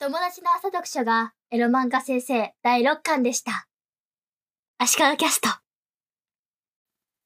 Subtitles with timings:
[0.00, 3.66] 友達の朝読書がエロ漫画先生第6巻でした。
[4.78, 5.48] 足利キャスト。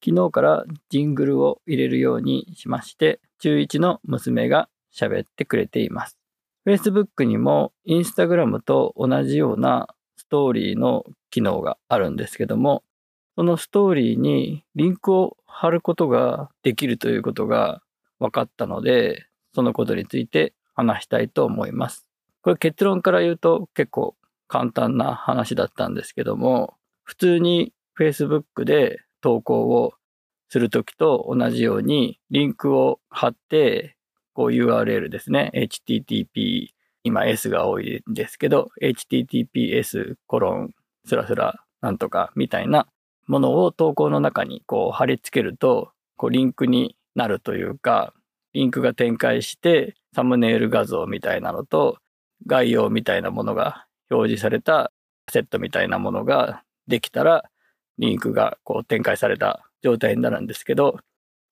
[0.03, 6.17] 昨日からジングルを入れるようにしまして、中1の娘が喋ってくれています。
[6.67, 12.85] Facebook にも Instagram と同じようなストーリーの機能があるんですけども、
[13.37, 17.83] そのストーリーにリンクを貼ることができるということが
[18.19, 22.09] 分かったので、そのことについて話したいと思います。
[22.43, 24.17] これ結論から言うと結構
[24.49, 29.95] 簡単な話だったんですけども、普通に Facebook で投稿を
[30.49, 33.97] するときと同じようにリンクを貼って、
[34.35, 35.51] こう URL ですね。
[35.55, 36.69] http、
[37.05, 40.75] 今 S が多いんですけど、https コロン
[41.07, 42.87] スラスラなんとかみたいな
[43.27, 48.13] ものを投稿の中にこう貼り付けると、こうリンクになるというか、
[48.53, 51.99] リンクが展開してサムネイル画像みたいなのと
[52.47, 54.93] 概要みたいなものが表示された
[55.31, 57.45] セットみたいなものができたら、
[57.99, 60.99] リンクがこう展開された状態になるんですけど、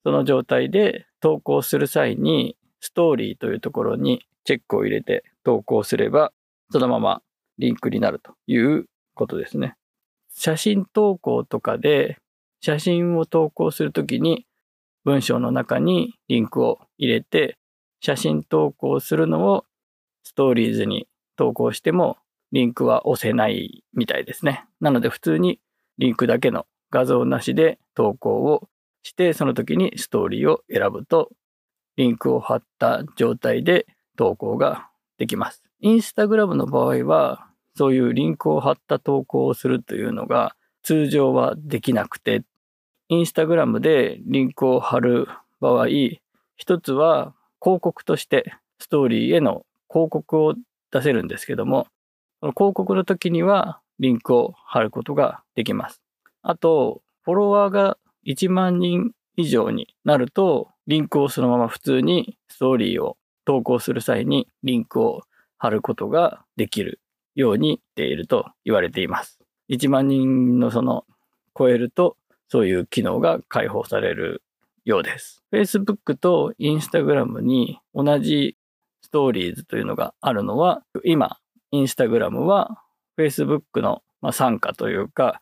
[0.05, 6.32] その状態で投稿する際に、ストーリーというところにチェックを入れて投稿すれば、
[6.70, 7.22] そのまま
[7.58, 9.75] リンクになるということですね。
[10.34, 12.16] 写真投稿とかで、
[12.62, 14.47] 写真を投稿するときに、
[15.04, 17.58] 文章の中にリンクを入れて、
[18.00, 19.64] 写真投稿するのを
[20.22, 22.18] ストーリーズに投稿しても、
[22.52, 24.64] リンクは押せないみたいですね。
[24.80, 25.60] なので普通に
[25.98, 28.68] リンクだけの画像なしで投稿を
[29.02, 31.30] して、その時にストーリーを選ぶと、
[31.96, 35.62] リンクを貼った状態で投稿ができます。
[35.80, 42.42] インスタグラムの場合は、そういうリンクを貼った投稿をするというのが通常はできなくて、
[43.08, 45.28] インスタグラムでリンクを貼る
[45.60, 45.86] 場合、
[46.56, 50.55] 一つは広告としてストーリーへの広告を
[50.92, 51.88] 出せるんですけども、
[52.41, 56.00] その広告の時にはリンクを貼ることができます。
[56.42, 65.22] あと、フォロワーが1万人以上になると、リンクをそのまま普通にストーリーを投稿する際にリンクを
[65.59, 67.00] 貼ることができる
[67.34, 69.38] ようにしていると言われています。
[69.69, 71.04] 1万人のその
[71.56, 72.16] 超えると、
[72.48, 74.43] そういう機能が開放される
[74.84, 75.43] ようです。
[75.53, 78.56] Facebook と Instagram に同じ
[79.10, 81.38] ストーリーズというのがあるのは、今、
[81.75, 82.81] Instagram は
[83.19, 85.41] Facebook の傘下というか、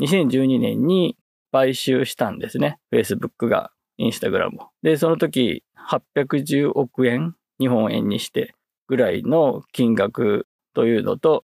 [0.00, 1.18] 2012年に
[1.52, 2.78] 買収したんですね。
[2.90, 3.70] Facebook が
[4.00, 4.70] Instagram を。
[4.82, 5.62] で、その時
[6.16, 8.54] 810億円、日本円にして
[8.88, 11.44] ぐらいの金額というのと、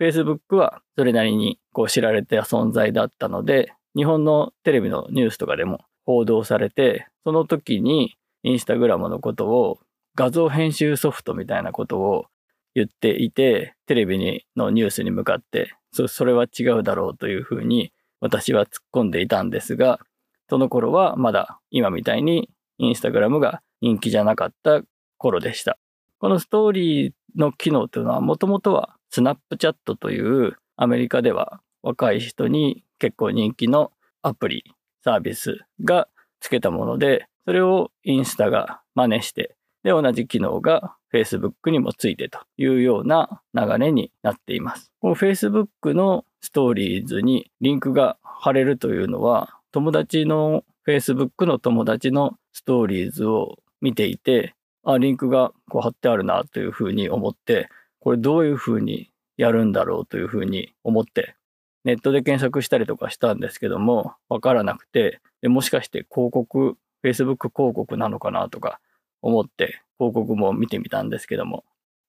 [0.00, 9.78] Facebook はそれなりにこう知られた存在だったので、日本のテレビのニュースとかでも報道されて、その時にインスタグラムのことを
[10.14, 12.26] 画像編集ソフトみたいなことを
[12.74, 20.00] 言っていて、テレビにのニュースに向かって、そそれは違うだろうというふうに私は突っ込んでいたんですが、
[20.48, 24.82] その頃はまだ今みたいにインスタグラムが人気じゃなかった
[25.18, 25.78] 頃でした。
[26.18, 34.64] このストーリーの機能というのはもともとはスナップチャットというアメリカでは若い人に結構人気のアプリ、
[35.04, 36.08] サービスが
[36.40, 44.92] つけたもので、それをインスタが真似して、で、同じ機能が Facebook にもついてというような流れになっています。
[45.00, 54.54] この Facebook のストーリーズにリンクが貼れるというのは、友達の Facebook の友達のストーリーズを見ていて、
[54.84, 57.68] あ、リンクがこう貼ってあるなというふうに思って、
[58.00, 61.36] これどういうふうにやるんだろうというふうに思って、
[61.84, 68.80] ネットで検索したりとかしたんですけども、わからなくて、もしかして広告、Facebook 広告なのかなとか
[69.22, 71.64] 思って、広告も見てみたんですけども、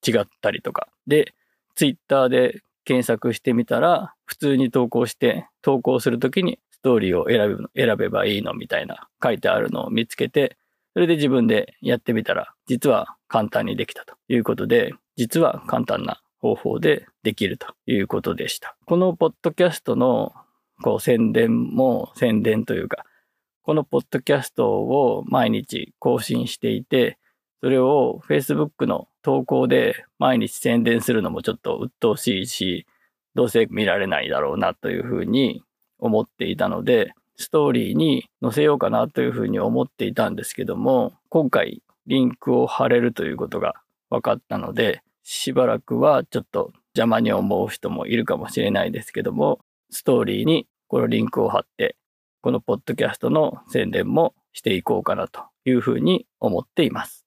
[0.05, 0.87] 違ったりとか。
[1.07, 1.33] で、
[1.75, 10.57] Twitter で検索してみたら、普通に投稿して、投稿するときにストーリーを選べ選べばいいのみたいな書いてあるのを見つけて、
[10.93, 18.75] それで自分でやってみたら、実は簡単にできたということで、実は簡単な方法でできるということでした。
[18.85, 20.33] このポッドキャストの
[20.81, 23.05] こう宣伝も宣伝というか、
[23.63, 27.17] このポッドキャストを毎日更新していて、
[27.61, 32.85] それを Facebook の投稿で毎日宣伝するのもちょっと鬱陶しいし、
[33.35, 35.63] どうせ見られないだろうなというふうに
[35.97, 43.75] 思っていたので、ストーリーに載せようかなというふうに思っていたんですけども、今回リンクを貼れるということが
[44.09, 51.95] 分かったので、しばらくはちょっと邪魔に思う人もいるかもしれないですけども、ストーリーにこのリンクを貼って、
[52.43, 57.25] このポッドキャストの宣伝もしていこうかなというふうに思っています。